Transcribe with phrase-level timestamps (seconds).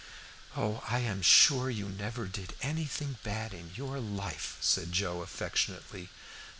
[0.57, 6.09] "Oh, I am sure you never did anything bad in your life," said Joe affectionately.